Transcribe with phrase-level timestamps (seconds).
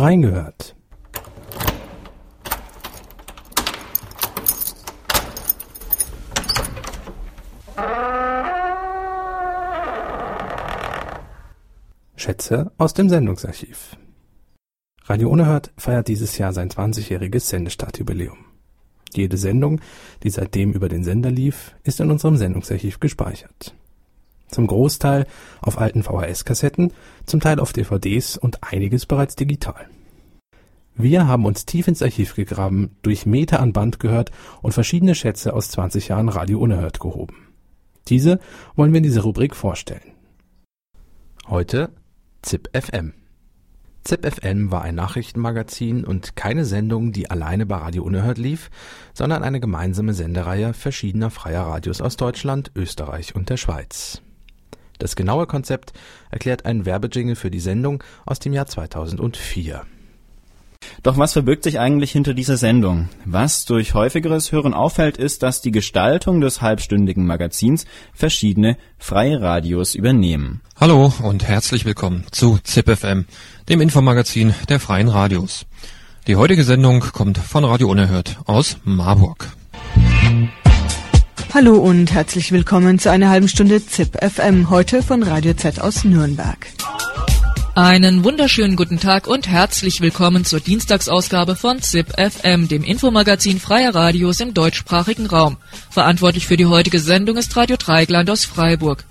[0.00, 0.74] Reingehört.
[12.16, 13.98] Schätze aus dem Sendungsarchiv.
[15.04, 18.38] Radio Unerhört feiert dieses Jahr sein 20-jähriges Sendestartjubiläum.
[19.12, 19.82] Jede Sendung,
[20.22, 23.74] die seitdem über den Sender lief, ist in unserem Sendungsarchiv gespeichert.
[24.50, 25.26] Zum Großteil
[25.60, 26.92] auf alten VHS-Kassetten,
[27.26, 29.88] zum Teil auf DVDs und einiges bereits digital.
[30.94, 35.54] Wir haben uns tief ins Archiv gegraben, durch Meter an Band gehört und verschiedene Schätze
[35.54, 37.48] aus 20 Jahren Radio Unerhört gehoben.
[38.08, 38.40] Diese
[38.76, 40.12] wollen wir in dieser Rubrik vorstellen.
[41.48, 41.90] Heute
[42.42, 43.14] ZIP FM.
[44.04, 48.70] ZIP FM war ein Nachrichtenmagazin und keine Sendung, die alleine bei Radio Unerhört lief,
[49.14, 54.22] sondern eine gemeinsame Sendereihe verschiedener freier Radios aus Deutschland, Österreich und der Schweiz.
[55.00, 55.92] Das genaue Konzept
[56.30, 59.82] erklärt ein Werbejingle für die Sendung aus dem Jahr 2004.
[61.02, 63.08] Doch was verbirgt sich eigentlich hinter dieser Sendung?
[63.24, 69.94] Was durch häufigeres Hören auffällt, ist, dass die Gestaltung des halbstündigen Magazins verschiedene freie Radios
[69.94, 70.60] übernehmen.
[70.78, 73.24] Hallo und herzlich willkommen zu ZipFM,
[73.68, 75.66] dem Infomagazin der freien Radios.
[76.26, 79.50] Die heutige Sendung kommt von Radio Unerhört aus Marburg.
[81.52, 86.64] Hallo und herzlich willkommen zu einer halben Stunde ZipFM, heute von Radio Z aus Nürnberg.
[87.74, 93.92] Einen wunderschönen guten Tag und herzlich willkommen zur Dienstagsausgabe von ZIP FM, dem Infomagazin freier
[93.94, 95.56] Radios im deutschsprachigen Raum.
[95.90, 99.04] Verantwortlich für die heutige Sendung ist Radio Dreigland aus Freiburg.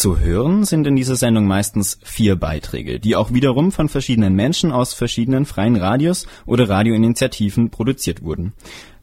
[0.00, 4.72] Zu hören sind in dieser Sendung meistens vier Beiträge, die auch wiederum von verschiedenen Menschen
[4.72, 8.54] aus verschiedenen freien Radios oder Radioinitiativen produziert wurden.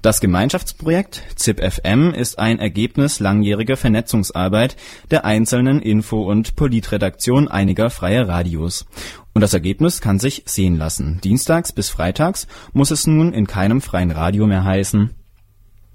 [0.01, 4.75] Das Gemeinschaftsprojekt ZipFM ist ein Ergebnis langjähriger Vernetzungsarbeit
[5.11, 8.87] der einzelnen Info- und Politredaktion einiger freier Radios.
[9.35, 11.21] Und das Ergebnis kann sich sehen lassen.
[11.23, 15.11] Dienstags bis freitags muss es nun in keinem freien Radio mehr heißen.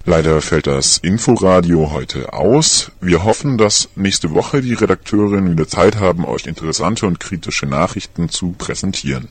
[0.05, 2.91] Leider fällt das Inforadio heute aus.
[3.01, 8.29] Wir hoffen, dass nächste Woche die Redakteurinnen wieder Zeit haben, euch interessante und kritische Nachrichten
[8.29, 9.29] zu präsentieren.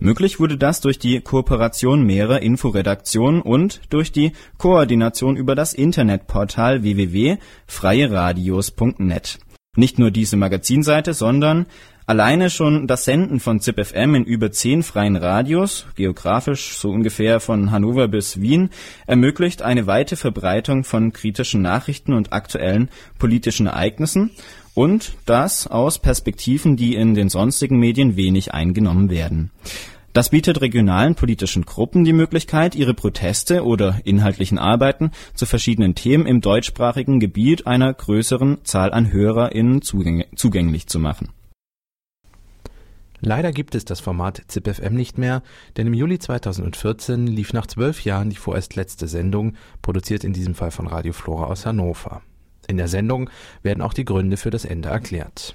[0.00, 6.82] Möglich wurde das durch die Kooperation mehrerer Inforedaktionen und durch die Koordination über das Internetportal
[6.82, 9.38] www.freieradios.net.
[9.76, 11.66] Nicht nur diese Magazinseite, sondern
[12.06, 17.70] alleine schon das Senden von ZipFM in über zehn freien Radios, geografisch so ungefähr von
[17.70, 18.70] Hannover bis Wien,
[19.06, 24.30] ermöglicht eine weite Verbreitung von kritischen Nachrichten und aktuellen politischen Ereignissen
[24.74, 29.50] und das aus Perspektiven, die in den sonstigen Medien wenig eingenommen werden.
[30.12, 36.26] Das bietet regionalen politischen Gruppen die Möglichkeit, ihre Proteste oder inhaltlichen Arbeiten zu verschiedenen Themen
[36.26, 41.30] im deutschsprachigen Gebiet einer größeren Zahl an HörerInnen zugänglich zu machen.
[43.24, 45.44] Leider gibt es das Format ZipFM nicht mehr,
[45.76, 50.56] denn im Juli 2014 lief nach zwölf Jahren die vorerst letzte Sendung, produziert in diesem
[50.56, 52.22] Fall von Radio Flora aus Hannover.
[52.66, 53.30] In der Sendung
[53.62, 55.54] werden auch die Gründe für das Ende erklärt.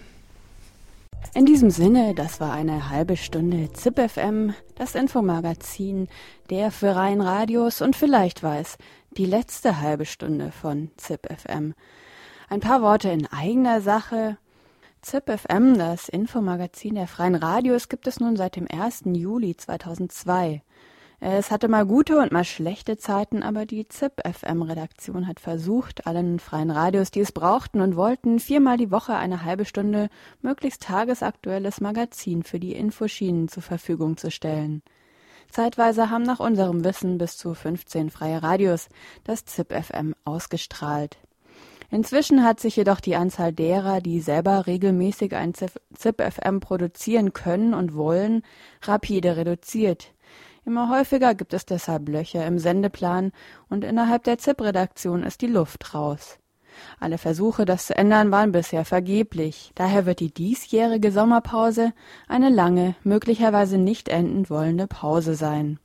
[1.34, 6.08] In diesem Sinne, das war eine halbe Stunde ZipFM, das Infomagazin
[6.50, 8.78] der freien Radios und vielleicht weiß,
[9.18, 11.74] die letzte halbe Stunde von ZipFM.
[12.48, 14.38] Ein paar Worte in eigener Sache.
[15.02, 19.04] ZipFM, das Infomagazin der freien Radios, gibt es nun seit dem 1.
[19.14, 20.64] Juli 2002.
[21.20, 26.70] Es hatte mal gute und mal schlechte Zeiten, aber die ZIP-FM-Redaktion hat versucht, allen freien
[26.70, 30.10] Radios, die es brauchten und wollten, viermal die Woche eine halbe Stunde
[30.42, 34.84] möglichst tagesaktuelles Magazin für die Infoschienen zur Verfügung zu stellen.
[35.50, 38.90] Zeitweise haben nach unserem Wissen bis zu 15 freie Radios
[39.24, 41.18] das ZIP-FM ausgestrahlt.
[41.90, 47.96] Inzwischen hat sich jedoch die Anzahl derer, die selber regelmäßig ein ZIP-FM produzieren können und
[47.96, 48.44] wollen,
[48.82, 50.14] rapide reduziert.
[50.66, 53.32] Immer häufiger gibt es deshalb Löcher im Sendeplan
[53.70, 56.40] und innerhalb der ZIP-Redaktion ist die Luft raus.
[57.00, 59.72] Alle Versuche, das zu ändern, waren bisher vergeblich.
[59.76, 61.94] Daher wird die diesjährige Sommerpause
[62.28, 65.80] eine lange, möglicherweise nicht enden wollende Pause sein.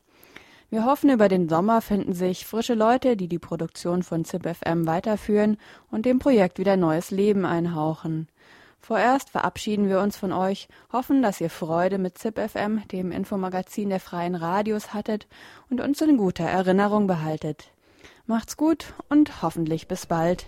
[0.72, 5.58] Wir hoffen, über den Sommer finden sich frische Leute, die die Produktion von ZipFM weiterführen
[5.90, 8.26] und dem Projekt wieder neues Leben einhauchen.
[8.80, 14.00] Vorerst verabschieden wir uns von euch, hoffen, dass ihr Freude mit ZipFM, dem Infomagazin der
[14.00, 15.26] freien Radios, hattet
[15.68, 17.70] und uns in guter Erinnerung behaltet.
[18.24, 20.46] Macht's gut und hoffentlich bis bald.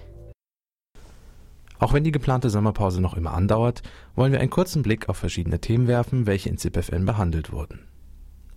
[1.78, 3.82] Auch wenn die geplante Sommerpause noch immer andauert,
[4.14, 7.86] wollen wir einen kurzen Blick auf verschiedene Themen werfen, welche in ZipFM behandelt wurden.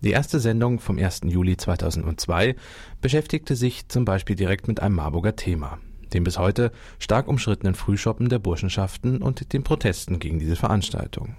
[0.01, 1.21] Die erste Sendung vom 1.
[1.25, 2.55] Juli 2002
[3.01, 5.79] beschäftigte sich zum Beispiel direkt mit einem Marburger Thema
[6.13, 11.35] dem bis heute stark umschrittenen Frühschoppen der Burschenschaften und den Protesten gegen diese Veranstaltung.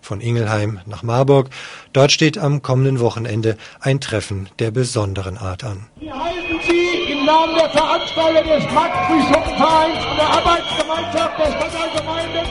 [0.00, 1.50] von Ingelheim nach Marburg.
[1.92, 5.88] Dort steht am kommenden Wochenende ein Treffen der besonderen Art an.
[5.98, 12.46] Wir heißen Sie im Namen der Veranstalter des Markt-Frühschoppen-Vereins und der Arbeitsgemeinschaft der Stadtallgemeinden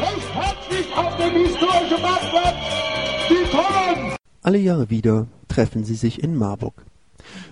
[0.00, 2.77] recht herzlich auf dem historischen Marktplatz!
[4.42, 6.84] Alle Jahre wieder treffen sie sich in Marburg.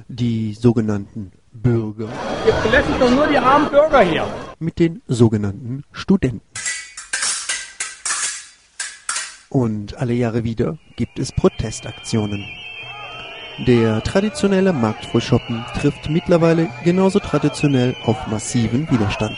[0.07, 2.09] Die sogenannten Bürger.
[2.47, 4.27] Jetzt lässt doch nur die armen Bürger hier.
[4.61, 6.43] Mit den sogenannten Studenten.
[9.49, 12.45] Und alle Jahre wieder gibt es Protestaktionen.
[13.67, 19.37] Der traditionelle Marktfrühschoppen trifft mittlerweile genauso traditionell auf massiven Widerstand.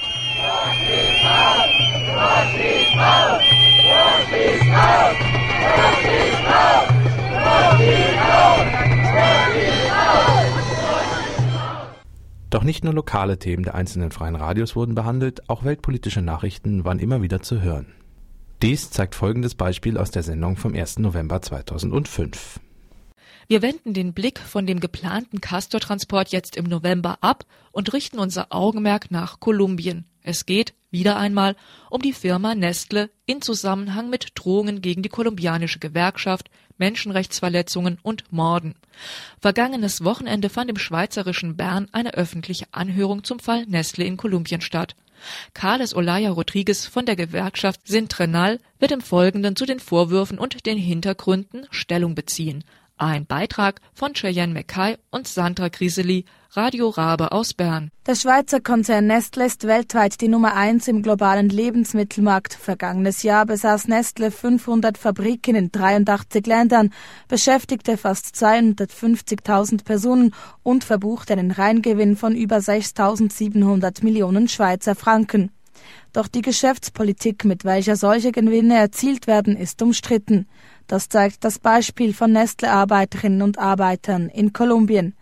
[12.58, 16.99] Doch nicht nur lokale Themen der einzelnen freien Radios wurden behandelt, auch weltpolitische Nachrichten waren
[16.99, 17.94] immer wieder zu hören.
[18.62, 20.99] Dies zeigt folgendes Beispiel aus der Sendung vom 1.
[20.99, 22.58] November 2005.
[23.46, 28.49] Wir wenden den Blick von dem geplanten Castortransport jetzt im November ab und richten unser
[28.50, 30.06] Augenmerk nach Kolumbien.
[30.22, 31.56] Es geht, wieder einmal,
[31.90, 38.74] um die Firma Nestle in Zusammenhang mit Drohungen gegen die kolumbianische Gewerkschaft, Menschenrechtsverletzungen und Morden.
[39.40, 44.94] Vergangenes Wochenende fand im schweizerischen Bern eine öffentliche Anhörung zum Fall Nestle in Kolumbien statt.
[45.52, 50.78] Carles Olaya Rodriguez von der Gewerkschaft Sintrenal wird im Folgenden zu den Vorwürfen und den
[50.78, 52.64] Hintergründen Stellung beziehen.
[53.00, 57.92] Ein Beitrag von Cheyenne Mackay und Sandra Griseli, Radio Rabe aus Bern.
[58.08, 62.54] Der Schweizer Konzern Nestle ist weltweit die Nummer eins im globalen Lebensmittelmarkt.
[62.54, 66.90] Vergangenes Jahr besaß Nestle 500 Fabriken in 83 Ländern,
[67.28, 70.34] beschäftigte fast 250.000 Personen
[70.64, 75.52] und verbuchte einen Reingewinn von über 6.700 Millionen Schweizer Franken.
[76.12, 80.46] Doch die Geschäftspolitik, mit welcher solche Gewinne erzielt werden, ist umstritten.
[80.86, 85.14] Das zeigt das Beispiel von Nestle-Arbeiterinnen und Arbeitern in Kolumbien.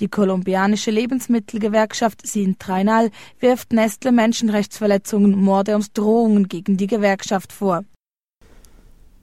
[0.00, 7.84] Die kolumbianische Lebensmittelgewerkschaft Sintrinal wirft Nestle Menschenrechtsverletzungen, Morde und Drohungen gegen die Gewerkschaft vor.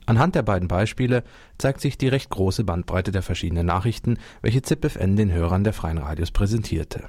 [0.06, 1.22] Anhand der beiden Beispiele
[1.58, 5.98] zeigt sich die recht große Bandbreite der verschiedenen Nachrichten, welche ZipFN den Hörern der freien
[5.98, 7.08] Radios präsentierte.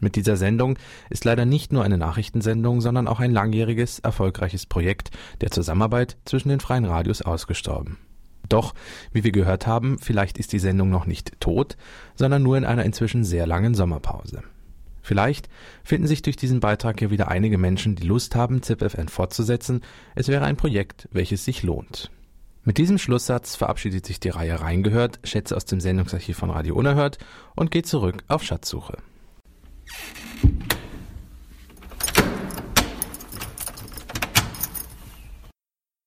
[0.00, 0.78] Mit dieser Sendung
[1.10, 5.10] ist leider nicht nur eine Nachrichtensendung, sondern auch ein langjähriges, erfolgreiches Projekt
[5.40, 7.98] der Zusammenarbeit zwischen den freien Radios ausgestorben.
[8.48, 8.74] Doch,
[9.12, 11.76] wie wir gehört haben, vielleicht ist die Sendung noch nicht tot,
[12.14, 14.42] sondern nur in einer inzwischen sehr langen Sommerpause.
[15.02, 15.48] Vielleicht
[15.82, 19.80] finden sich durch diesen Beitrag hier wieder einige Menschen, die Lust haben, ZipFN fortzusetzen.
[20.14, 22.10] Es wäre ein Projekt, welches sich lohnt.
[22.62, 27.16] Mit diesem Schlusssatz verabschiedet sich die Reihe Reingehört, Schätze aus dem Sendungsarchiv von Radio Unerhört
[27.56, 28.98] und geht zurück auf Schatzsuche.
[29.88, 30.37] you